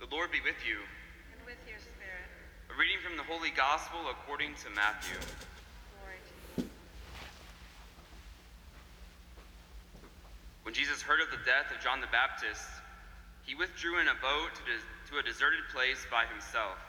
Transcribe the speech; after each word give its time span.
The 0.00 0.08
Lord 0.08 0.32
be 0.32 0.40
with 0.40 0.56
you. 0.64 0.80
and 1.28 1.44
with 1.44 1.60
your 1.68 1.76
spirit. 1.76 2.24
A 2.72 2.74
reading 2.80 3.04
from 3.04 3.20
the 3.20 3.28
Holy 3.28 3.52
Gospel 3.52 4.00
according 4.08 4.56
to 4.64 4.72
Matthew. 4.72 5.20
Glory 5.92 6.16
to 6.24 6.34
you. 6.40 6.56
When 10.64 10.72
Jesus 10.72 11.04
heard 11.04 11.20
of 11.20 11.28
the 11.28 11.44
death 11.44 11.68
of 11.68 11.84
John 11.84 12.00
the 12.00 12.08
Baptist, 12.08 12.64
he 13.44 13.52
withdrew 13.52 14.00
in 14.00 14.08
a 14.08 14.16
boat 14.24 14.56
to, 14.56 14.72
to 15.12 15.20
a 15.20 15.22
deserted 15.22 15.68
place 15.68 16.00
by 16.08 16.24
himself. 16.32 16.80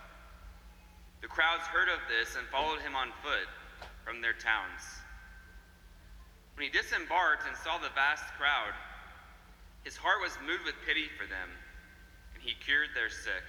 The 1.20 1.28
crowds 1.28 1.68
heard 1.68 1.92
of 1.92 2.00
this 2.08 2.40
and 2.40 2.48
followed 2.48 2.80
him 2.80 2.96
on 2.96 3.12
foot 3.20 3.52
from 4.08 4.24
their 4.24 4.40
towns. 4.40 4.88
When 6.56 6.64
he 6.64 6.72
disembarked 6.72 7.44
and 7.44 7.60
saw 7.60 7.76
the 7.76 7.92
vast 7.92 8.24
crowd, 8.40 8.72
his 9.84 10.00
heart 10.00 10.24
was 10.24 10.32
moved 10.48 10.64
with 10.64 10.80
pity 10.88 11.12
for 11.20 11.28
them, 11.28 11.52
he 12.42 12.58
cured 12.58 12.90
their 12.94 13.10
sick. 13.10 13.46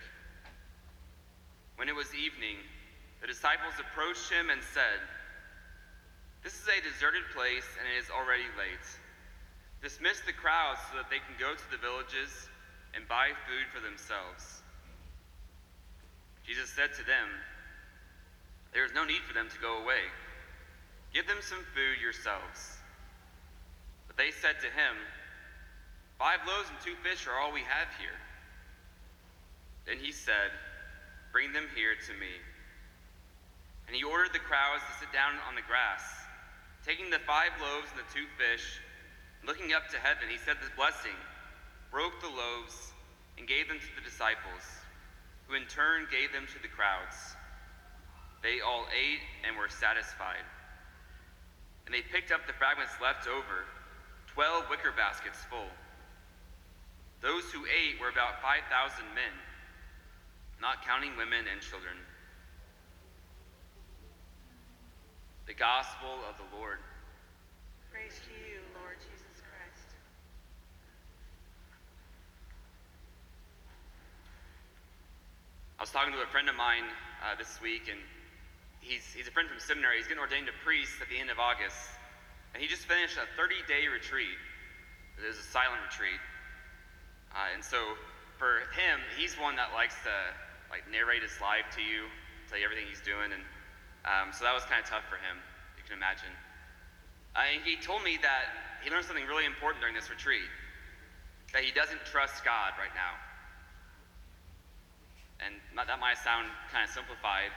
When 1.76 1.88
it 1.88 1.96
was 1.96 2.14
evening, 2.14 2.60
the 3.20 3.26
disciples 3.26 3.74
approached 3.80 4.28
him 4.28 4.50
and 4.50 4.60
said, 4.62 5.00
This 6.44 6.54
is 6.54 6.68
a 6.68 6.84
deserted 6.84 7.24
place, 7.34 7.66
and 7.80 7.88
it 7.88 7.96
is 7.96 8.12
already 8.12 8.46
late. 8.60 8.86
Dismiss 9.80 10.20
the 10.22 10.36
crowds 10.36 10.78
so 10.90 11.00
that 11.00 11.08
they 11.08 11.18
can 11.18 11.34
go 11.40 11.56
to 11.56 11.66
the 11.72 11.80
villages 11.80 12.30
and 12.94 13.08
buy 13.08 13.32
food 13.48 13.66
for 13.72 13.80
themselves. 13.80 14.62
Jesus 16.44 16.70
said 16.70 16.92
to 16.94 17.04
them, 17.06 17.30
There 18.74 18.84
is 18.84 18.92
no 18.94 19.04
need 19.04 19.24
for 19.26 19.34
them 19.34 19.48
to 19.48 19.58
go 19.58 19.80
away. 19.82 20.06
Give 21.14 21.26
them 21.26 21.40
some 21.40 21.64
food 21.74 21.98
yourselves. 22.00 22.78
But 24.06 24.16
they 24.16 24.30
said 24.30 24.60
to 24.60 24.70
him, 24.70 24.94
Five 26.18 26.44
loaves 26.46 26.68
and 26.70 26.78
two 26.84 26.94
fish 27.02 27.26
are 27.26 27.38
all 27.40 27.52
we 27.52 27.66
have 27.66 27.88
here. 27.98 28.18
Then 29.86 29.98
he 29.98 30.12
said, 30.12 30.54
Bring 31.32 31.52
them 31.52 31.66
here 31.74 31.94
to 31.94 32.12
me. 32.20 32.32
And 33.86 33.96
he 33.96 34.04
ordered 34.04 34.32
the 34.32 34.44
crowds 34.44 34.84
to 34.86 35.00
sit 35.00 35.12
down 35.12 35.34
on 35.48 35.54
the 35.54 35.66
grass. 35.66 36.04
Taking 36.86 37.10
the 37.10 37.22
five 37.24 37.52
loaves 37.60 37.88
and 37.94 38.02
the 38.02 38.12
two 38.12 38.26
fish, 38.38 38.80
looking 39.46 39.72
up 39.72 39.88
to 39.90 39.98
heaven, 39.98 40.28
he 40.28 40.38
said 40.38 40.58
this 40.58 40.70
blessing, 40.76 41.14
broke 41.90 42.14
the 42.20 42.30
loaves, 42.30 42.92
and 43.38 43.46
gave 43.46 43.68
them 43.68 43.78
to 43.78 43.92
the 43.94 44.04
disciples, 44.04 44.62
who 45.46 45.54
in 45.54 45.66
turn 45.66 46.06
gave 46.10 46.32
them 46.32 46.46
to 46.50 46.58
the 46.62 46.70
crowds. 46.70 47.36
They 48.42 48.58
all 48.60 48.86
ate 48.90 49.22
and 49.46 49.56
were 49.56 49.70
satisfied. 49.70 50.44
And 51.86 51.94
they 51.94 52.02
picked 52.02 52.30
up 52.30 52.46
the 52.46 52.58
fragments 52.58 52.94
left 53.00 53.26
over, 53.26 53.66
twelve 54.26 54.66
wicker 54.70 54.92
baskets 54.92 55.38
full. 55.46 55.70
Those 57.22 57.46
who 57.54 57.62
ate 57.70 58.00
were 58.02 58.10
about 58.10 58.42
5,000 58.42 58.66
men, 59.14 59.34
not 60.62 60.86
counting 60.86 61.10
women 61.18 61.42
and 61.50 61.58
children. 61.58 61.98
The 65.50 65.58
Gospel 65.58 66.22
of 66.30 66.38
the 66.38 66.46
Lord. 66.54 66.78
Praise 67.90 68.14
to 68.22 68.32
you, 68.46 68.62
Lord 68.78 68.94
Jesus 69.02 69.42
Christ. 69.42 69.90
I 75.76 75.82
was 75.82 75.90
talking 75.90 76.14
to 76.14 76.22
a 76.22 76.30
friend 76.30 76.46
of 76.46 76.54
mine 76.54 76.86
uh, 77.26 77.34
this 77.34 77.58
week, 77.58 77.90
and 77.90 77.98
he's, 78.78 79.02
he's 79.10 79.26
a 79.26 79.34
friend 79.34 79.50
from 79.50 79.58
seminary. 79.58 79.98
He's 79.98 80.06
getting 80.06 80.22
ordained 80.22 80.46
a 80.46 80.54
priest 80.62 80.94
at 81.02 81.10
the 81.10 81.18
end 81.18 81.34
of 81.34 81.42
August. 81.42 81.74
And 82.54 82.62
he 82.62 82.70
just 82.70 82.86
finished 82.86 83.18
a 83.18 83.26
30 83.34 83.66
day 83.66 83.90
retreat. 83.90 84.38
It 85.18 85.26
was 85.26 85.42
a 85.42 85.48
silent 85.50 85.82
retreat. 85.90 86.22
Uh, 87.34 87.50
and 87.50 87.66
so 87.66 87.98
for 88.38 88.62
him, 88.78 89.02
he's 89.18 89.34
one 89.34 89.58
that 89.58 89.74
likes 89.74 89.98
to 90.06 90.14
like 90.72 90.88
narrate 90.88 91.20
his 91.20 91.36
life 91.38 91.68
to 91.76 91.84
you, 91.84 92.08
tell 92.48 92.56
you 92.56 92.64
everything 92.64 92.88
he's 92.88 93.04
doing. 93.04 93.30
And 93.30 93.44
um, 94.08 94.32
so 94.32 94.48
that 94.48 94.56
was 94.56 94.64
kind 94.64 94.80
of 94.80 94.88
tough 94.88 95.04
for 95.06 95.20
him, 95.20 95.36
you 95.76 95.84
can 95.84 96.00
imagine. 96.00 96.32
Uh, 97.36 97.44
and 97.52 97.60
he 97.62 97.76
told 97.76 98.00
me 98.00 98.16
that 98.24 98.48
he 98.80 98.88
learned 98.88 99.04
something 99.04 99.28
really 99.28 99.44
important 99.44 99.84
during 99.84 99.94
this 99.94 100.08
retreat 100.08 100.48
that 101.52 101.60
he 101.60 101.70
doesn't 101.76 102.00
trust 102.08 102.40
God 102.48 102.72
right 102.80 102.92
now 102.96 103.12
and 105.42 105.58
that 105.74 105.98
might 105.98 106.18
sound 106.22 106.46
kind 106.70 106.86
of 106.86 106.90
simplified, 106.94 107.50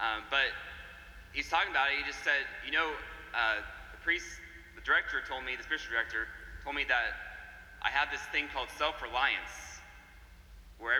um, 0.00 0.24
but 0.32 0.48
he's 1.36 1.48
talking 1.48 1.70
about 1.70 1.92
it. 1.92 2.00
He 2.00 2.04
just 2.08 2.24
said, 2.24 2.48
you 2.64 2.72
know, 2.72 2.88
uh, 3.36 3.60
the 3.92 4.00
priest, 4.00 4.26
the 4.74 4.80
director 4.80 5.20
told 5.28 5.44
me, 5.44 5.54
the 5.54 5.62
spiritual 5.62 5.92
director 5.92 6.24
told 6.64 6.74
me 6.76 6.88
that 6.88 7.12
I 7.84 7.92
have 7.92 8.08
this 8.08 8.24
thing 8.32 8.48
called 8.52 8.72
self-reliance, 8.80 9.52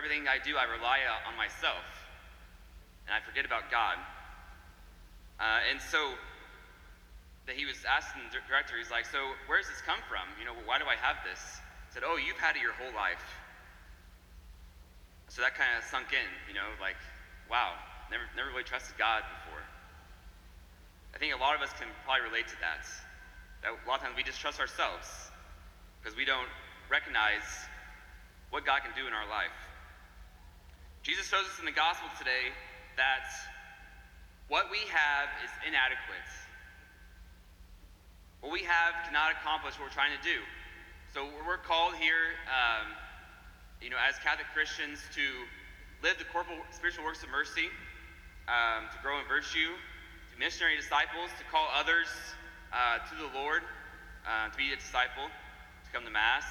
everything 0.01 0.25
I 0.25 0.41
do, 0.41 0.57
I 0.57 0.65
rely 0.65 1.05
on 1.29 1.37
myself, 1.37 1.85
and 3.05 3.13
I 3.13 3.21
forget 3.21 3.45
about 3.45 3.69
God. 3.69 4.01
Uh, 5.37 5.61
and 5.69 5.77
so 5.77 6.17
that 7.45 7.53
he 7.53 7.69
was 7.69 7.77
asking 7.85 8.25
the 8.33 8.41
director, 8.49 8.81
he's 8.81 8.89
like, 8.89 9.05
so 9.05 9.37
where 9.45 9.61
does 9.61 9.69
this 9.69 9.77
come 9.85 10.01
from? 10.09 10.25
You 10.41 10.49
know, 10.49 10.57
why 10.65 10.81
do 10.81 10.89
I 10.89 10.97
have 10.97 11.21
this? 11.21 11.37
He 11.85 11.93
said, 11.93 12.01
oh, 12.01 12.17
you've 12.17 12.41
had 12.41 12.57
it 12.57 12.65
your 12.65 12.73
whole 12.73 12.89
life. 12.97 13.21
So 15.29 15.45
that 15.45 15.53
kind 15.53 15.69
of 15.77 15.85
sunk 15.85 16.17
in, 16.17 16.25
you 16.49 16.57
know, 16.57 16.65
like, 16.81 16.97
wow, 17.45 17.77
never, 18.09 18.25
never 18.33 18.49
really 18.49 18.65
trusted 18.65 18.97
God 18.97 19.21
before. 19.21 19.61
I 21.13 21.21
think 21.21 21.29
a 21.29 21.37
lot 21.37 21.53
of 21.53 21.61
us 21.61 21.69
can 21.77 21.93
probably 22.09 22.25
relate 22.25 22.49
to 22.49 22.57
that. 22.57 22.89
That 23.61 23.77
a 23.77 23.85
lot 23.85 24.01
of 24.01 24.09
times 24.09 24.17
we 24.17 24.25
just 24.25 24.41
trust 24.41 24.57
ourselves 24.57 25.05
because 26.01 26.17
we 26.17 26.25
don't 26.25 26.49
recognize 26.89 27.45
what 28.49 28.65
God 28.65 28.81
can 28.81 28.97
do 28.97 29.05
in 29.05 29.13
our 29.13 29.29
life. 29.29 29.53
Jesus 31.01 31.25
shows 31.25 31.49
us 31.49 31.57
in 31.57 31.65
the 31.65 31.73
gospel 31.73 32.05
today 32.21 32.53
that 32.93 33.25
what 34.53 34.69
we 34.69 34.77
have 34.93 35.33
is 35.41 35.49
inadequate. 35.65 36.29
What 38.45 38.53
we 38.53 38.61
have 38.69 38.93
cannot 39.09 39.33
accomplish 39.33 39.81
what 39.81 39.89
we're 39.89 39.97
trying 39.97 40.13
to 40.13 40.21
do. 40.21 40.37
So 41.17 41.25
we're 41.41 41.57
called 41.57 41.97
here. 41.97 42.37
Um, 42.45 42.93
you 43.81 43.89
know, 43.89 43.97
as 43.97 44.13
Catholic 44.21 44.45
Christians, 44.53 45.01
to 45.17 45.25
live 46.05 46.21
the 46.21 46.29
corporal 46.29 46.61
spiritual 46.69 47.01
works 47.01 47.25
of 47.25 47.33
mercy, 47.33 47.65
um, 48.45 48.85
to 48.93 48.97
grow 49.01 49.17
in 49.17 49.25
virtue, 49.25 49.73
to 49.73 50.33
missionary 50.37 50.77
disciples, 50.77 51.33
to 51.41 51.45
call 51.49 51.65
others 51.73 52.13
uh, 52.69 53.01
to 53.09 53.17
the 53.17 53.29
Lord, 53.33 53.65
uh, 54.29 54.53
to 54.53 54.57
be 54.57 54.69
a 54.69 54.77
disciple, 54.77 55.25
to 55.25 55.89
come 55.89 56.05
to 56.05 56.13
Mass, 56.13 56.45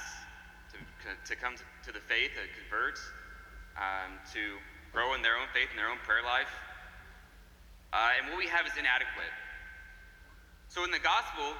to, 0.74 0.82
to 1.22 1.38
come 1.38 1.54
to 1.54 1.92
the 1.94 2.02
faith, 2.02 2.34
to 2.34 2.42
convert, 2.58 2.98
um, 3.76 4.18
to 4.34 4.58
grow 4.92 5.14
in 5.14 5.22
their 5.22 5.38
own 5.38 5.46
faith 5.54 5.70
and 5.70 5.78
their 5.78 5.90
own 5.90 6.00
prayer 6.02 6.22
life. 6.22 6.50
Uh, 7.92 8.18
and 8.18 8.30
what 8.30 8.38
we 8.38 8.46
have 8.46 8.66
is 8.66 8.74
inadequate. 8.78 9.34
So 10.70 10.86
in 10.86 10.90
the 10.90 11.02
gospel, 11.02 11.58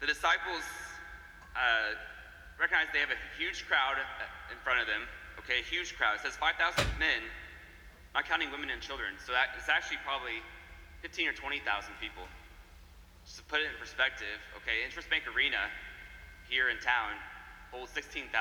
the 0.00 0.08
disciples 0.08 0.64
uh, 1.52 1.92
recognize 2.56 2.88
they 2.92 3.04
have 3.04 3.12
a 3.12 3.20
huge 3.36 3.68
crowd 3.68 4.00
in 4.48 4.56
front 4.64 4.80
of 4.80 4.86
them. 4.88 5.04
Okay, 5.44 5.60
a 5.60 5.66
huge 5.66 5.96
crowd. 5.96 6.16
It 6.16 6.24
says 6.24 6.36
5,000 6.36 6.56
men, 6.98 7.24
not 8.16 8.24
counting 8.24 8.50
women 8.50 8.72
and 8.72 8.80
children. 8.80 9.16
So 9.20 9.32
that 9.32 9.52
it's 9.56 9.68
actually 9.68 10.00
probably 10.04 10.40
15 11.04 11.28
or 11.28 11.36
20,000 11.36 11.60
people. 12.00 12.24
Just 13.24 13.44
to 13.44 13.44
put 13.44 13.60
it 13.60 13.68
in 13.68 13.76
perspective, 13.76 14.40
okay, 14.64 14.88
INTRUST 14.88 15.12
Bank 15.12 15.28
Arena 15.28 15.68
here 16.48 16.72
in 16.72 16.80
town 16.80 17.12
holds 17.70 17.92
16,000. 17.92 18.32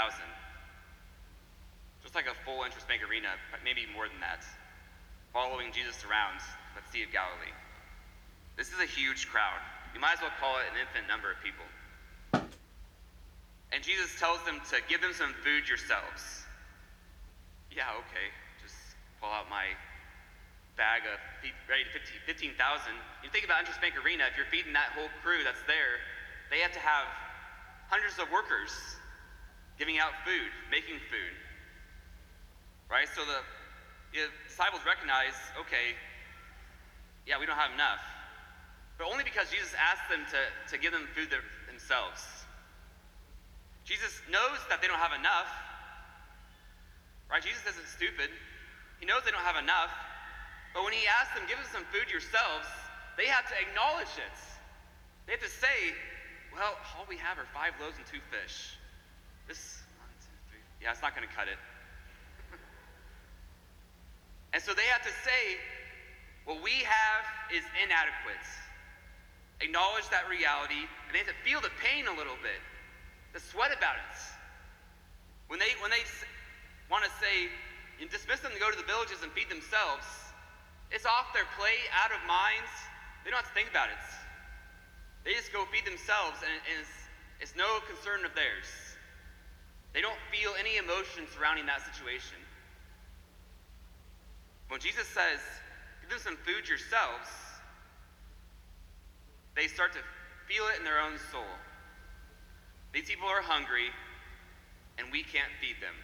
Just 2.08 2.16
like 2.16 2.32
a 2.32 2.40
full 2.48 2.64
INTRUST 2.64 2.88
Bank 2.88 3.04
Arena, 3.04 3.36
but 3.52 3.60
maybe 3.68 3.84
more 3.92 4.08
than 4.08 4.24
that. 4.24 4.40
Following 5.36 5.76
Jesus 5.76 6.08
around 6.08 6.40
the 6.72 6.80
Sea 6.88 7.04
of 7.04 7.12
Galilee. 7.12 7.52
This 8.56 8.72
is 8.72 8.80
a 8.80 8.88
huge 8.88 9.28
crowd. 9.28 9.60
You 9.92 10.00
might 10.00 10.16
as 10.16 10.24
well 10.24 10.32
call 10.40 10.56
it 10.56 10.72
an 10.72 10.80
infinite 10.80 11.04
number 11.12 11.28
of 11.28 11.36
people. 11.44 11.68
And 13.76 13.84
Jesus 13.84 14.16
tells 14.24 14.40
them 14.48 14.64
to 14.72 14.80
give 14.88 15.04
them 15.04 15.12
some 15.12 15.36
food 15.44 15.68
yourselves. 15.68 16.48
Yeah, 17.76 17.92
okay. 18.08 18.32
Just 18.64 18.80
pull 19.20 19.28
out 19.28 19.52
my 19.52 19.76
bag 20.80 21.04
of 21.12 21.20
ready 21.68 21.84
to 21.92 22.00
15,000. 22.24 22.56
you 23.20 23.28
think 23.36 23.44
about 23.44 23.68
INTRUST 23.68 23.84
Bank 23.84 24.00
Arena, 24.00 24.32
if 24.32 24.40
you're 24.40 24.48
feeding 24.48 24.72
that 24.80 24.96
whole 24.96 25.12
crew 25.20 25.44
that's 25.44 25.68
there, 25.68 26.00
they 26.56 26.64
have 26.64 26.72
to 26.72 26.80
have 26.80 27.04
hundreds 27.92 28.16
of 28.16 28.32
workers 28.32 28.72
giving 29.76 30.00
out 30.00 30.16
food, 30.24 30.56
making 30.72 31.04
food. 31.12 31.36
Right? 32.90 33.08
So 33.16 33.22
the, 33.28 33.40
the 34.16 34.32
disciples 34.48 34.82
recognize, 34.88 35.36
okay, 35.60 35.96
yeah, 37.28 37.40
we 37.40 37.46
don't 37.46 37.60
have 37.60 37.76
enough. 37.76 38.00
But 38.98 39.12
only 39.12 39.24
because 39.24 39.52
Jesus 39.52 39.76
asked 39.76 40.10
them 40.10 40.24
to, 40.32 40.40
to 40.74 40.76
give 40.80 40.96
them 40.96 41.06
food 41.14 41.30
themselves. 41.68 42.24
Jesus 43.84 44.20
knows 44.32 44.60
that 44.72 44.82
they 44.82 44.88
don't 44.88 45.00
have 45.00 45.14
enough. 45.14 45.48
Right? 47.30 47.44
Jesus 47.44 47.62
isn't 47.68 47.88
stupid. 47.88 48.32
He 49.00 49.06
knows 49.06 49.22
they 49.24 49.32
don't 49.32 49.46
have 49.46 49.62
enough. 49.62 49.92
But 50.74 50.84
when 50.84 50.94
he 50.94 51.06
asks 51.08 51.36
them, 51.36 51.44
give 51.48 51.60
us 51.60 51.68
some 51.72 51.84
food 51.92 52.10
yourselves, 52.10 52.68
they 53.16 53.28
have 53.28 53.48
to 53.52 53.56
acknowledge 53.60 54.12
it. 54.18 54.38
They 55.28 55.36
have 55.36 55.44
to 55.44 55.52
say, 55.52 55.94
well, 56.56 56.76
all 56.96 57.06
we 57.08 57.18
have 57.18 57.38
are 57.38 57.48
five 57.54 57.76
loaves 57.80 58.00
and 58.00 58.06
two 58.08 58.24
fish. 58.32 58.76
This. 59.48 59.84
Yeah, 60.82 60.92
it's 60.92 61.02
not 61.02 61.16
going 61.16 61.28
to 61.28 61.34
cut 61.34 61.48
it. 61.48 61.60
And 64.68 64.76
so 64.76 64.84
they 64.84 64.92
have 64.92 65.08
to 65.08 65.16
say, 65.24 65.56
what 66.44 66.60
we 66.60 66.84
have 66.84 67.24
is 67.56 67.64
inadequate. 67.80 68.44
Acknowledge 69.64 70.04
that 70.12 70.28
reality, 70.28 70.84
and 71.08 71.16
they 71.16 71.24
have 71.24 71.32
to 71.32 71.40
feel 71.48 71.64
the 71.64 71.72
pain 71.80 72.04
a 72.04 72.12
little 72.12 72.36
bit, 72.44 72.60
the 73.32 73.40
sweat 73.40 73.72
about 73.72 73.96
it. 73.96 74.16
When 75.48 75.56
they, 75.56 75.72
when 75.80 75.88
they 75.88 76.04
want 76.92 77.08
to 77.08 77.14
say, 77.16 77.48
you 77.96 78.12
dismiss 78.12 78.44
them 78.44 78.52
to 78.52 78.60
go 78.60 78.68
to 78.68 78.76
the 78.76 78.84
villages 78.84 79.24
and 79.24 79.32
feed 79.32 79.48
themselves, 79.48 80.04
it's 80.92 81.08
off 81.08 81.32
their 81.32 81.48
plate, 81.56 81.88
out 81.96 82.12
of 82.12 82.20
minds. 82.28 82.68
They 83.24 83.32
don't 83.32 83.40
have 83.40 83.48
to 83.48 83.56
think 83.56 83.72
about 83.72 83.88
it. 83.88 84.04
They 85.24 85.32
just 85.32 85.56
go 85.56 85.64
feed 85.72 85.88
themselves, 85.88 86.44
and 86.44 86.52
it's, 86.76 86.92
it's 87.40 87.56
no 87.56 87.80
concern 87.88 88.28
of 88.28 88.36
theirs. 88.36 88.68
They 89.96 90.04
don't 90.04 90.20
feel 90.28 90.52
any 90.60 90.76
emotion 90.76 91.24
surrounding 91.32 91.72
that 91.72 91.88
situation. 91.88 92.44
When 94.70 94.80
Jesus 94.80 95.08
says, 95.08 95.40
give 96.02 96.10
them 96.10 96.20
some 96.20 96.38
food 96.44 96.68
yourselves, 96.68 97.30
they 99.56 99.68
start 99.68 99.94
to 99.94 100.00
feel 100.48 100.68
it 100.74 100.80
in 100.80 100.84
their 100.84 101.00
own 101.00 101.18
soul. 101.32 101.52
These 102.94 103.10
people 103.10 103.28
are 103.28 103.42
hungry, 103.42 103.90
and 104.98 105.08
we 105.12 105.24
can't 105.24 105.52
feed 105.60 105.76
them. 105.82 105.96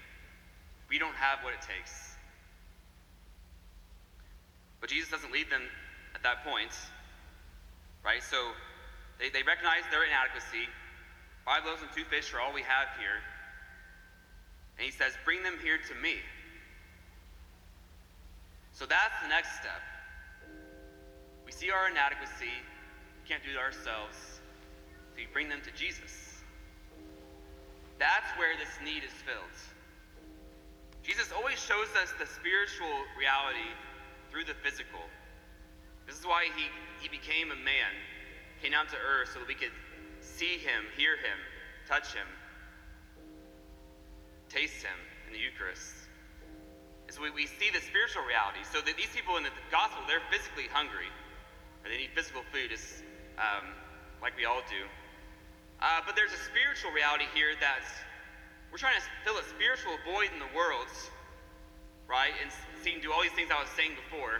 We 0.89 0.99
don't 0.99 1.15
have 1.15 1.39
what 1.43 1.53
it 1.53 1.61
takes. 1.61 2.15
But 4.79 4.89
Jesus 4.89 5.09
doesn't 5.09 5.31
leave 5.31 5.49
them 5.49 5.63
at 6.15 6.23
that 6.23 6.43
point, 6.43 6.71
right? 8.03 8.21
So 8.21 8.51
they, 9.19 9.29
they 9.29 9.43
recognize 9.43 9.87
their 9.91 10.03
inadequacy. 10.03 10.67
Five 11.45 11.65
loaves 11.65 11.81
and 11.81 11.91
two 11.95 12.03
fish 12.05 12.33
are 12.33 12.39
all 12.39 12.53
we 12.53 12.63
have 12.63 12.91
here. 12.99 13.23
And 14.77 14.85
he 14.85 14.91
says, 14.91 15.13
Bring 15.23 15.43
them 15.43 15.55
here 15.63 15.77
to 15.77 15.95
me. 16.01 16.19
So 18.73 18.85
that's 18.85 19.13
the 19.21 19.29
next 19.29 19.53
step. 19.61 19.81
We 21.45 21.51
see 21.51 21.69
our 21.69 21.89
inadequacy, 21.89 22.49
we 22.49 23.29
can't 23.29 23.43
do 23.45 23.51
it 23.51 23.57
ourselves. 23.57 24.17
So 25.13 25.21
you 25.21 25.27
bring 25.31 25.47
them 25.47 25.61
to 25.63 25.71
Jesus. 25.77 26.41
That's 27.99 28.27
where 28.37 28.57
this 28.57 28.73
need 28.83 29.05
is 29.05 29.13
filled. 29.21 29.57
Jesus 31.03 31.31
always 31.31 31.61
shows 31.61 31.87
us 32.01 32.09
the 32.17 32.25
spiritual 32.25 33.05
reality 33.13 33.69
through 34.31 34.45
the 34.45 34.57
physical. 34.65 35.05
This 36.07 36.17
is 36.17 36.25
why 36.25 36.49
he, 36.55 36.65
he 36.99 37.09
became 37.09 37.51
a 37.51 37.59
man, 37.61 37.93
came 38.61 38.71
down 38.71 38.87
to 38.87 38.97
earth 38.97 39.29
so 39.33 39.39
that 39.39 39.47
we 39.47 39.53
could 39.53 39.75
see 40.21 40.57
him, 40.57 40.89
hear 40.97 41.15
him, 41.15 41.37
touch 41.87 42.13
him, 42.13 42.27
taste 44.49 44.81
him 44.81 44.97
in 45.27 45.33
the 45.33 45.39
Eucharist. 45.39 46.02
And 47.07 47.11
so 47.15 47.21
we, 47.21 47.31
we 47.31 47.45
see 47.45 47.69
the 47.69 47.81
spiritual 47.81 48.23
reality. 48.23 48.63
So 48.63 48.81
that 48.81 48.95
these 48.95 49.11
people 49.11 49.37
in 49.37 49.43
the 49.43 49.53
gospel, 49.71 50.03
they're 50.07 50.23
physically 50.31 50.71
hungry. 50.71 51.11
Or 51.83 51.91
they 51.91 51.97
need 51.97 52.15
physical 52.15 52.41
food, 52.51 52.71
is 52.71 53.03
um, 53.37 53.75
like 54.21 54.35
we 54.39 54.45
all 54.45 54.63
do. 54.71 54.87
Uh, 55.83 55.99
but 56.07 56.15
there's 56.15 56.31
a 56.31 56.43
spiritual 56.47 56.95
reality 56.95 57.27
here 57.35 57.59
that 57.59 57.83
we're 58.71 58.79
trying 58.79 58.95
to 58.95 59.05
fill 59.27 59.37
a 59.37 59.43
spiritual 59.51 59.99
void 60.07 60.31
in 60.31 60.39
the 60.39 60.49
world, 60.55 60.87
right? 62.07 62.31
And 62.41 62.49
seeing 62.81 63.03
do 63.03 63.11
all 63.11 63.21
these 63.21 63.35
things 63.35 63.51
I 63.51 63.59
was 63.59 63.69
saying 63.75 63.99
before, 63.99 64.39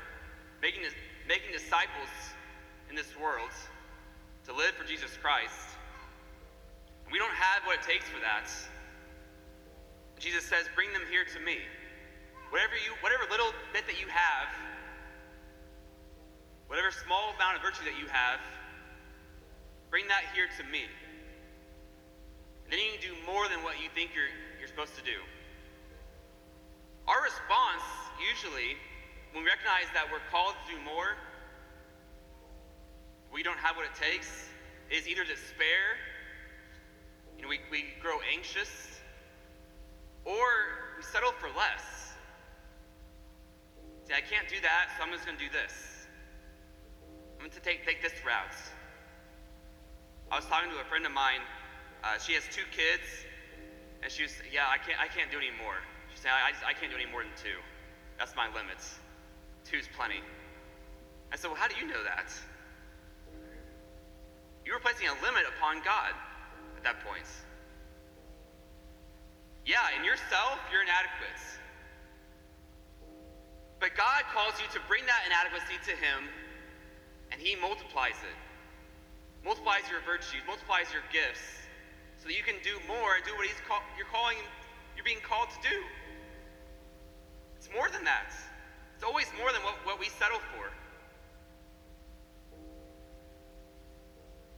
making 0.64 0.88
this, 0.88 0.96
making 1.28 1.52
disciples 1.52 2.10
in 2.90 2.96
this 2.96 3.12
world 3.20 3.52
to 4.48 4.52
live 4.56 4.72
for 4.80 4.88
Jesus 4.88 5.12
Christ. 5.20 5.76
We 7.12 7.20
don't 7.20 7.36
have 7.36 7.68
what 7.68 7.80
it 7.80 7.86
takes 7.86 8.08
for 8.08 8.20
that. 8.24 8.48
Jesus 10.18 10.48
says, 10.48 10.66
"Bring 10.76 10.94
them 10.94 11.04
here 11.12 11.26
to 11.26 11.40
me." 11.44 11.60
Whatever 12.54 12.78
you, 12.78 12.94
whatever 13.02 13.26
little 13.34 13.50
bit 13.74 13.90
that 13.90 13.98
you 13.98 14.06
have, 14.14 14.46
whatever 16.70 16.94
small 16.94 17.34
amount 17.34 17.58
of 17.58 17.66
virtue 17.66 17.82
that 17.82 17.98
you 17.98 18.06
have, 18.14 18.38
bring 19.90 20.06
that 20.06 20.22
here 20.38 20.46
to 20.62 20.64
me. 20.70 20.86
And 20.86 22.70
then 22.70 22.78
you 22.78 22.94
can 22.94 23.02
do 23.10 23.18
more 23.26 23.50
than 23.50 23.66
what 23.66 23.82
you 23.82 23.90
think 23.98 24.14
you're, 24.14 24.30
you're 24.62 24.70
supposed 24.70 24.94
to 24.94 25.02
do. 25.02 25.18
Our 27.10 27.26
response, 27.26 27.82
usually, 28.22 28.78
when 29.34 29.42
we 29.42 29.50
recognize 29.50 29.90
that 29.98 30.06
we're 30.14 30.22
called 30.30 30.54
to 30.54 30.78
do 30.78 30.80
more, 30.86 31.18
we 33.34 33.42
don't 33.42 33.58
have 33.66 33.74
what 33.82 33.90
it 33.90 33.98
takes, 33.98 34.30
is 34.94 35.10
either 35.10 35.26
despair, 35.26 35.98
you 37.34 37.42
know, 37.42 37.50
we, 37.50 37.58
we 37.74 37.98
grow 37.98 38.22
anxious, 38.30 38.70
or 40.22 40.46
we 41.02 41.02
settle 41.02 41.34
for 41.42 41.50
less. 41.58 42.03
I 44.14 44.22
can't 44.22 44.48
do 44.48 44.62
that, 44.62 44.94
so 44.96 45.04
I'm 45.04 45.12
just 45.12 45.26
going 45.26 45.38
to 45.38 45.44
do 45.44 45.52
this. 45.52 45.74
I'm 47.38 47.50
going 47.50 47.52
to 47.52 47.62
take, 47.62 47.86
take 47.86 48.02
this 48.02 48.14
route. 48.26 48.58
I 50.32 50.38
was 50.38 50.46
talking 50.46 50.70
to 50.72 50.80
a 50.80 50.86
friend 50.86 51.06
of 51.06 51.12
mine 51.12 51.42
uh, 52.04 52.20
she 52.20 52.34
has 52.34 52.44
two 52.52 52.68
kids, 52.76 53.08
and 54.04 54.12
she 54.12 54.24
was, 54.24 54.36
yeah, 54.52 54.68
I 54.68 54.78
can't, 54.78 55.00
I 55.00 55.08
can't 55.08 55.32
do 55.32 55.40
any 55.40 55.56
more. 55.56 55.80
She 56.12 56.20
said, 56.20 56.36
I, 56.36 56.52
I, 56.52 56.72
I 56.72 56.74
can't 56.76 56.92
do 56.92 57.00
any 57.00 57.08
more 57.08 57.24
than 57.24 57.32
two. 57.40 57.56
That's 58.20 58.36
my 58.36 58.52
limits. 58.52 59.00
Two's 59.64 59.88
plenty. 59.96 60.20
I 61.32 61.40
said, 61.40 61.48
well, 61.48 61.56
how 61.56 61.72
do 61.72 61.80
you 61.80 61.88
know 61.88 62.04
that? 62.04 62.28
You 64.68 64.76
were 64.76 64.84
placing 64.84 65.08
a 65.08 65.16
limit 65.24 65.48
upon 65.56 65.80
God 65.88 66.12
at 66.76 66.84
that 66.84 67.00
point. 67.08 67.28
Yeah, 69.66 69.80
in 69.98 70.04
yourself, 70.04 70.60
you're 70.72 70.84
inadequate. 70.84 71.40
But 73.84 74.00
God 74.00 74.24
calls 74.32 74.56
you 74.64 74.68
to 74.72 74.80
bring 74.88 75.04
that 75.12 75.28
inadequacy 75.28 75.76
to 75.92 75.94
Him, 76.00 76.32
and 77.36 77.42
He 77.44 77.60
multiplies 77.60 78.16
it. 78.24 78.40
Multiplies 79.44 79.84
your 79.92 80.00
virtues, 80.08 80.40
multiplies 80.48 80.88
your 80.96 81.04
gifts, 81.12 81.44
so 82.16 82.32
that 82.32 82.36
you 82.40 82.48
can 82.48 82.56
do 82.64 82.80
more 82.88 83.20
and 83.20 83.28
do 83.28 83.36
what 83.36 83.44
he's 83.44 83.60
call, 83.68 83.84
you're 84.00 84.08
calling 84.08 84.40
you're 84.96 85.04
being 85.04 85.20
called 85.20 85.52
to 85.52 85.60
do. 85.68 85.76
It's 87.60 87.68
more 87.76 87.92
than 87.92 88.08
that. 88.08 88.32
It's 88.96 89.04
always 89.04 89.28
more 89.36 89.52
than 89.52 89.60
what, 89.68 89.76
what 89.84 90.00
we 90.00 90.08
settle 90.08 90.40
for. 90.56 90.72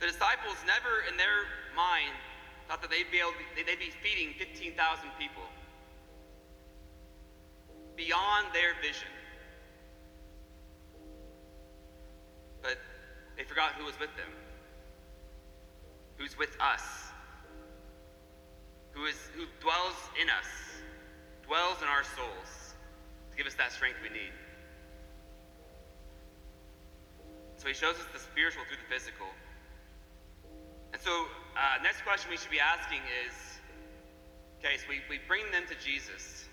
The 0.05 0.13
disciples 0.13 0.61
never 0.69 1.01
in 1.09 1.17
their 1.17 1.49
mind 1.73 2.13
thought 2.69 2.77
that 2.85 2.93
they'd 2.93 3.09
be 3.09 3.25
able 3.25 3.33
to, 3.33 3.45
they'd 3.57 3.81
be 3.81 3.89
feeding 4.05 4.37
15,000 4.37 4.77
people 5.17 5.49
beyond 7.97 8.53
their 8.53 8.77
vision. 8.85 9.14
They 13.37 13.43
forgot 13.43 13.73
who 13.73 13.85
was 13.85 13.99
with 13.99 14.15
them. 14.15 14.31
Who's 16.17 16.37
with 16.37 16.55
us 16.59 17.05
who, 18.95 19.05
is, 19.05 19.19
who 19.35 19.43
dwells 19.59 19.99
in 20.15 20.31
us, 20.31 20.47
dwells 21.45 21.77
in 21.83 21.87
our 21.91 22.07
souls 22.15 22.73
to 23.29 23.35
give 23.35 23.45
us 23.45 23.53
that 23.59 23.75
strength 23.75 23.99
we 24.01 24.09
need. 24.09 24.31
So 27.59 27.67
he 27.67 27.75
shows 27.75 27.99
us 27.99 28.07
the 28.15 28.23
spiritual 28.23 28.63
through 28.71 28.79
the 28.79 28.89
physical. 28.89 29.27
And 30.95 31.01
so, 31.03 31.11
uh, 31.59 31.83
next 31.83 32.07
question 32.07 32.31
we 32.31 32.39
should 32.39 32.51
be 32.51 32.63
asking 32.63 33.03
is 33.27 33.35
okay, 34.63 34.79
so 34.79 34.87
we, 34.87 35.03
we 35.11 35.19
bring 35.27 35.43
them 35.51 35.67
to 35.67 35.75
Jesus. 35.83 36.47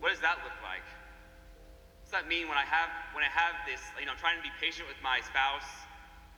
What 0.00 0.16
does 0.16 0.24
that 0.24 0.40
look 0.40 0.56
like? 0.64 0.84
What 0.84 2.08
does 2.08 2.14
that 2.16 2.26
mean 2.28 2.48
when 2.48 2.56
I 2.56 2.64
have 2.64 2.88
when 3.12 3.20
I 3.20 3.32
have 3.32 3.52
this, 3.68 3.80
you 4.00 4.08
know, 4.08 4.16
I'm 4.16 4.20
trying 4.20 4.40
to 4.40 4.44
be 4.44 4.52
patient 4.56 4.88
with 4.88 4.96
my 5.04 5.20
spouse 5.20 5.68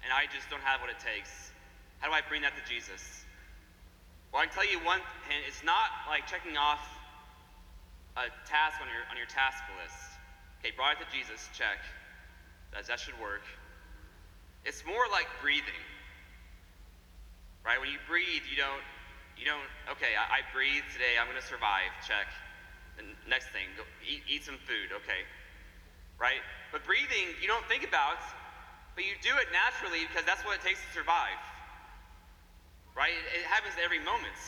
and 0.04 0.12
I 0.12 0.28
just 0.28 0.52
don't 0.52 0.62
have 0.62 0.84
what 0.84 0.92
it 0.92 1.00
takes? 1.00 1.32
How 1.98 2.08
do 2.08 2.14
I 2.14 2.20
bring 2.20 2.44
that 2.44 2.52
to 2.54 2.64
Jesus? 2.68 3.24
Well, 4.30 4.42
I 4.42 4.46
can 4.46 4.54
tell 4.54 4.68
you 4.68 4.78
one 4.84 5.00
hint. 5.26 5.42
It's 5.48 5.64
not 5.64 5.88
like 6.06 6.28
checking 6.28 6.60
off 6.60 6.82
a 8.14 8.28
task 8.44 8.78
on 8.78 8.88
your 8.92 9.02
on 9.10 9.16
your 9.16 9.30
task 9.30 9.64
list. 9.80 9.98
Okay, 10.60 10.74
brought 10.76 10.98
it 10.98 11.04
to 11.04 11.08
Jesus. 11.10 11.48
Check. 11.56 11.80
That 12.72 12.86
that 12.86 13.00
should 13.00 13.16
work. 13.18 13.42
It's 14.64 14.84
more 14.84 15.08
like 15.10 15.26
breathing. 15.40 15.84
Right? 17.64 17.80
When 17.80 17.88
you 17.88 17.98
breathe, 18.06 18.44
you 18.50 18.56
don't 18.60 18.84
you 19.38 19.46
don't. 19.46 19.64
Okay, 19.90 20.14
I, 20.14 20.38
I 20.38 20.40
breathe 20.52 20.84
today. 20.92 21.18
I'm 21.18 21.26
going 21.26 21.40
to 21.40 21.46
survive. 21.46 21.90
Check. 22.06 22.28
The 22.96 23.02
next 23.26 23.50
thing, 23.50 23.66
go 23.74 23.82
eat, 24.06 24.22
eat 24.30 24.46
some 24.46 24.58
food. 24.62 24.94
Okay. 25.02 25.26
Right? 26.18 26.38
But 26.70 26.86
breathing, 26.86 27.34
you 27.42 27.48
don't 27.50 27.64
think 27.66 27.82
about, 27.82 28.22
but 28.94 29.04
you 29.04 29.18
do 29.22 29.34
it 29.42 29.50
naturally 29.50 30.06
because 30.06 30.24
that's 30.24 30.42
what 30.46 30.56
it 30.56 30.62
takes 30.62 30.80
to 30.86 30.90
survive 30.94 31.38
right? 32.96 33.12
It, 33.12 33.42
it 33.42 33.46
happens 33.46 33.74
every 33.82 33.98
moment. 33.98 34.38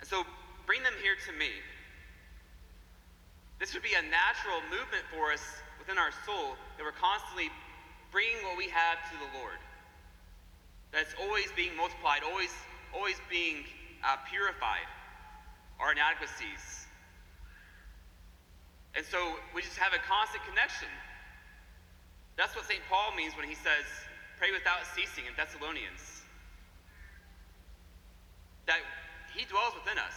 And 0.00 0.08
so 0.08 0.24
bring 0.66 0.82
them 0.82 0.96
here 1.04 1.16
to 1.28 1.32
me. 1.36 1.52
This 3.60 3.72
would 3.76 3.84
be 3.84 3.94
a 3.94 4.02
natural 4.02 4.58
movement 4.72 5.06
for 5.12 5.30
us 5.30 5.44
within 5.78 5.96
our 5.96 6.10
soul 6.26 6.58
that 6.76 6.82
we're 6.82 6.96
constantly 6.96 7.52
bringing 8.10 8.42
what 8.42 8.58
we 8.58 8.66
have 8.72 8.98
to 9.12 9.14
the 9.20 9.30
Lord. 9.38 9.60
That's 10.90 11.14
always 11.20 11.48
being 11.54 11.76
multiplied, 11.76 12.26
always, 12.26 12.52
always 12.92 13.16
being 13.30 13.64
uh, 14.02 14.16
purified. 14.28 14.88
Our 15.78 15.92
inadequacies. 15.92 16.86
And 18.94 19.04
so 19.06 19.18
we 19.54 19.62
just 19.62 19.78
have 19.78 19.94
a 19.94 20.02
constant 20.04 20.44
connection. 20.44 20.90
That's 22.36 22.56
what 22.56 22.64
St. 22.64 22.80
Paul 22.88 23.14
means 23.16 23.36
when 23.36 23.48
he 23.48 23.54
says, 23.54 23.84
pray 24.38 24.50
without 24.50 24.82
ceasing 24.96 25.28
in 25.28 25.34
Thessalonians. 25.36 26.22
That 28.66 28.80
he 29.36 29.44
dwells 29.44 29.74
within 29.74 29.98
us. 29.98 30.16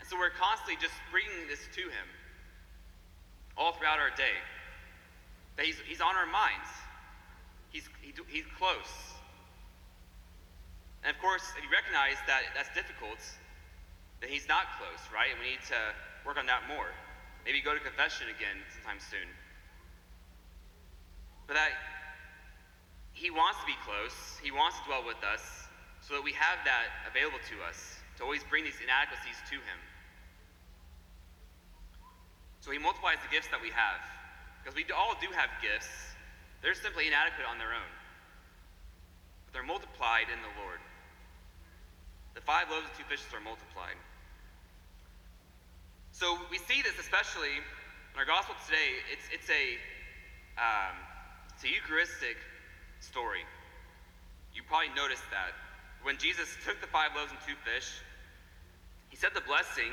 And 0.00 0.08
so 0.08 0.18
we're 0.18 0.34
constantly 0.36 0.76
just 0.80 0.94
bringing 1.10 1.48
this 1.48 1.64
to 1.74 1.82
him 1.88 2.08
all 3.56 3.72
throughout 3.72 3.98
our 3.98 4.12
day. 4.14 4.36
That 5.56 5.66
he's, 5.66 5.80
he's 5.86 6.00
on 6.00 6.14
our 6.14 6.26
minds, 6.26 6.70
he's, 7.70 7.88
he, 8.00 8.14
he's 8.30 8.46
close. 8.56 9.18
And 11.02 11.14
of 11.14 11.18
course, 11.22 11.42
if 11.56 11.62
you 11.62 11.70
recognize 11.70 12.18
that 12.26 12.54
that's 12.54 12.70
difficult, 12.74 13.18
then 14.20 14.30
he's 14.30 14.46
not 14.46 14.66
close, 14.78 15.02
right? 15.14 15.30
And 15.30 15.38
we 15.38 15.58
need 15.58 15.64
to 15.70 15.80
work 16.26 16.38
on 16.38 16.46
that 16.46 16.66
more. 16.66 16.90
Maybe 17.46 17.62
go 17.62 17.74
to 17.74 17.80
confession 17.80 18.26
again 18.28 18.62
sometime 18.74 18.98
soon. 18.98 19.26
But 21.48 21.56
that 21.56 21.72
he 23.16 23.32
wants 23.32 23.58
to 23.58 23.66
be 23.66 23.74
close, 23.82 24.14
he 24.44 24.52
wants 24.52 24.78
to 24.78 24.84
dwell 24.84 25.02
with 25.02 25.18
us, 25.24 25.42
so 26.04 26.14
that 26.14 26.22
we 26.22 26.36
have 26.36 26.62
that 26.68 27.08
available 27.08 27.40
to 27.50 27.56
us, 27.66 27.98
to 28.20 28.22
always 28.22 28.44
bring 28.46 28.62
these 28.62 28.78
inadequacies 28.78 29.40
to 29.50 29.56
him. 29.58 29.80
So 32.60 32.70
he 32.70 32.78
multiplies 32.78 33.16
the 33.24 33.32
gifts 33.32 33.48
that 33.48 33.64
we 33.64 33.72
have. 33.72 33.98
Because 34.60 34.76
we 34.76 34.84
all 34.92 35.16
do 35.16 35.32
have 35.32 35.48
gifts, 35.64 35.88
they're 36.60 36.76
simply 36.76 37.08
inadequate 37.08 37.48
on 37.48 37.56
their 37.56 37.72
own. 37.72 37.90
But 39.48 39.56
they're 39.56 39.66
multiplied 39.66 40.28
in 40.28 40.36
the 40.44 40.52
Lord. 40.60 40.78
The 42.36 42.44
five 42.44 42.68
loaves 42.68 42.84
and 42.84 42.94
two 43.00 43.08
fishes 43.08 43.32
are 43.32 43.40
multiplied. 43.40 43.96
So 46.12 46.36
we 46.52 46.60
see 46.60 46.84
this 46.84 47.00
especially 47.00 47.56
in 47.56 48.16
our 48.20 48.28
gospel 48.28 48.52
today. 48.68 49.00
It's, 49.08 49.26
it's, 49.32 49.48
a, 49.48 49.80
um, 50.60 51.07
it's 51.58 51.66
a 51.66 51.74
Eucharistic 51.74 52.38
story. 53.02 53.42
You 54.54 54.62
probably 54.62 54.94
noticed 54.94 55.26
that. 55.34 55.58
When 56.06 56.14
Jesus 56.14 56.46
took 56.62 56.78
the 56.78 56.86
five 56.86 57.18
loaves 57.18 57.34
and 57.34 57.40
two 57.42 57.58
fish, 57.66 57.98
he 59.10 59.18
said 59.18 59.34
the 59.34 59.42
blessing, 59.42 59.90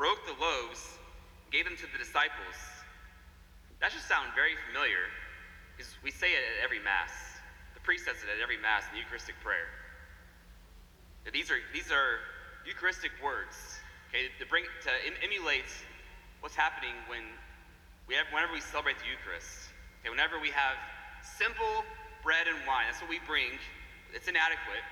broke 0.00 0.24
the 0.24 0.32
loaves, 0.40 0.80
gave 1.52 1.68
them 1.68 1.76
to 1.76 1.84
the 1.92 2.00
disciples. 2.00 2.56
That 3.84 3.92
should 3.92 4.00
sound 4.00 4.32
very 4.32 4.56
familiar 4.72 5.12
because 5.76 5.92
we 6.00 6.08
say 6.08 6.32
it 6.32 6.40
at 6.56 6.64
every 6.64 6.80
Mass. 6.80 7.12
The 7.76 7.84
priest 7.84 8.08
says 8.08 8.24
it 8.24 8.32
at 8.32 8.40
every 8.40 8.56
Mass 8.56 8.88
in 8.88 8.96
the 8.96 9.04
Eucharistic 9.04 9.36
prayer. 9.44 9.68
These 11.28 11.52
are, 11.52 11.60
these 11.76 11.92
are 11.92 12.24
Eucharistic 12.64 13.12
words, 13.20 13.76
okay, 14.08 14.32
to, 14.40 14.48
bring, 14.48 14.64
to 14.64 14.92
emulate 15.20 15.68
what's 16.40 16.56
happening 16.56 16.96
when 17.12 17.28
we 18.08 18.16
have, 18.16 18.24
whenever 18.32 18.56
we 18.56 18.64
celebrate 18.64 18.96
the 18.96 19.08
Eucharist. 19.12 19.76
Okay, 20.00 20.10
whenever 20.10 20.38
we 20.38 20.50
have 20.50 20.76
simple 21.22 21.84
bread 22.22 22.46
and 22.46 22.56
wine, 22.66 22.86
that's 22.86 23.00
what 23.00 23.10
we 23.10 23.20
bring. 23.26 23.58
It's 24.14 24.28
inadequate. 24.28 24.84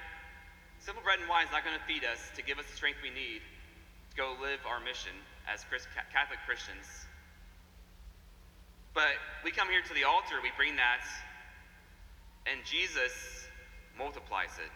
Simple 0.78 1.02
bread 1.02 1.18
and 1.18 1.28
wine 1.28 1.46
is 1.46 1.52
not 1.52 1.64
going 1.64 1.76
to 1.78 1.84
feed 1.84 2.04
us 2.04 2.30
to 2.36 2.42
give 2.42 2.58
us 2.58 2.66
the 2.66 2.76
strength 2.76 2.98
we 3.02 3.10
need 3.10 3.42
to 4.10 4.14
go 4.16 4.34
live 4.42 4.60
our 4.66 4.80
mission 4.80 5.14
as 5.46 5.64
Catholic 6.12 6.38
Christians. 6.46 7.06
But 8.94 9.20
we 9.44 9.50
come 9.50 9.68
here 9.68 9.82
to 9.82 9.94
the 9.94 10.04
altar, 10.04 10.40
we 10.42 10.50
bring 10.56 10.76
that, 10.76 11.04
and 12.46 12.60
Jesus 12.64 13.46
multiplies 13.98 14.56
it. 14.58 14.72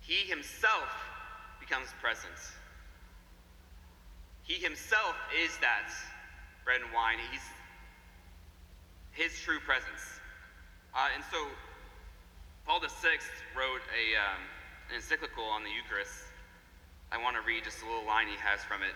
He 0.00 0.28
himself 0.28 0.92
becomes 1.60 1.88
present. 2.00 2.36
He 4.42 4.54
himself 4.54 5.16
is 5.32 5.56
that 5.58 5.88
bread 6.64 6.82
and 6.82 6.92
wine. 6.92 7.16
He's 7.32 7.40
his 9.14 9.38
true 9.40 9.62
presence. 9.62 10.18
Uh, 10.94 11.08
and 11.14 11.22
so, 11.30 11.38
Paul 12.66 12.80
VI 12.82 13.22
wrote 13.54 13.82
a, 13.94 14.04
um, 14.18 14.42
an 14.90 14.98
encyclical 14.98 15.44
on 15.44 15.62
the 15.62 15.70
Eucharist. 15.70 16.26
I 17.14 17.18
want 17.18 17.38
to 17.38 17.42
read 17.46 17.62
just 17.62 17.82
a 17.82 17.86
little 17.86 18.06
line 18.06 18.26
he 18.26 18.38
has 18.42 18.60
from 18.66 18.82
it. 18.82 18.94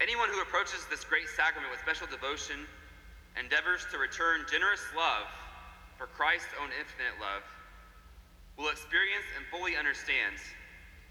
Anyone 0.00 0.28
who 0.32 0.40
approaches 0.40 0.88
this 0.90 1.04
great 1.04 1.28
sacrament 1.28 1.70
with 1.70 1.80
special 1.84 2.08
devotion 2.08 2.66
endeavors 3.38 3.86
to 3.92 3.98
return 3.98 4.48
generous 4.50 4.82
love 4.96 5.28
for 5.98 6.06
Christ's 6.06 6.50
own 6.58 6.72
infinite 6.74 7.20
love 7.20 7.44
will 8.56 8.70
experience 8.70 9.26
and 9.36 9.44
fully 9.50 9.76
understand 9.76 10.38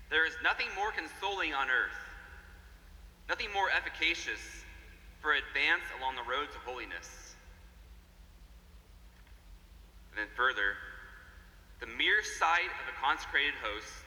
there 0.09 0.25
is 0.25 0.33
nothing 0.43 0.67
more 0.75 0.91
consoling 0.91 1.53
on 1.53 1.67
earth, 1.69 1.99
nothing 3.27 3.51
more 3.53 3.69
efficacious 3.71 4.62
for 5.23 5.39
advance 5.39 5.87
along 5.95 6.19
the 6.19 6.27
road 6.27 6.51
to 6.51 6.59
holiness. 6.67 7.39
And 10.11 10.19
then 10.19 10.29
further, 10.35 10.75
the 11.79 11.87
mere 11.87 12.19
sight 12.21 12.67
of 12.83 12.85
a 12.91 12.95
consecrated 12.99 13.55
host, 13.63 14.03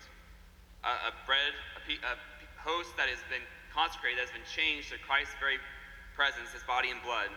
a, 0.85 0.93
a 1.09 1.13
bread, 1.25 1.57
a, 1.89 1.97
a 2.05 2.15
host 2.61 2.93
that 3.01 3.09
has 3.09 3.19
been 3.33 3.43
consecrated, 3.73 4.21
that 4.21 4.29
has 4.29 4.37
been 4.37 4.45
changed 4.45 4.93
to 4.93 5.01
Christ's 5.09 5.33
very 5.41 5.57
presence, 6.13 6.53
his 6.53 6.63
body 6.69 6.93
and 6.93 7.01
blood, 7.01 7.33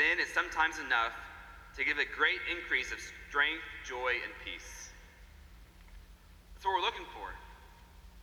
then 0.00 0.16
is 0.16 0.32
sometimes 0.32 0.80
enough 0.80 1.12
to 1.76 1.84
give 1.84 2.00
a 2.00 2.08
great 2.08 2.40
increase 2.48 2.88
of 2.88 2.98
strength, 3.28 3.62
joy, 3.84 4.16
and 4.24 4.32
peace. 4.40 4.88
That's 6.56 6.64
what 6.64 6.80
we're 6.80 6.88
looking 6.88 7.08
for, 7.12 7.28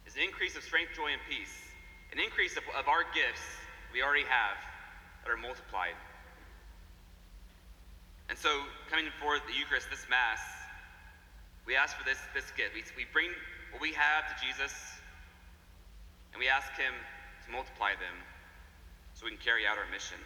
is 0.09 0.17
an 0.17 0.25
increase 0.25 0.57
of 0.57 0.65
strength, 0.65 0.97
joy, 0.97 1.13
and 1.13 1.21
peace. 1.29 1.53
An 2.09 2.17
increase 2.17 2.57
of, 2.57 2.65
of 2.73 2.89
our 2.89 3.05
gifts 3.13 3.45
we 3.93 4.03
already 4.03 4.27
have 4.27 4.57
that 5.23 5.31
are 5.31 5.37
multiplied. 5.37 5.95
And 8.29 8.37
so, 8.37 8.49
coming 8.89 9.07
forward 9.19 9.41
the 9.47 9.55
Eucharist, 9.55 9.87
this 9.89 10.03
Mass, 10.09 10.39
we 11.65 11.75
ask 11.75 11.95
for 11.95 12.03
this, 12.03 12.19
this 12.33 12.51
gift. 12.55 12.75
We, 12.75 12.83
we 12.95 13.05
bring 13.11 13.31
what 13.71 13.81
we 13.81 13.93
have 13.93 14.27
to 14.27 14.35
Jesus, 14.43 14.75
and 16.31 16.39
we 16.39 16.47
ask 16.47 16.71
Him 16.75 16.93
to 17.45 17.51
multiply 17.51 17.91
them 17.95 18.15
so 19.13 19.25
we 19.25 19.31
can 19.31 19.39
carry 19.39 19.65
out 19.65 19.77
our 19.77 19.87
mission. 19.91 20.19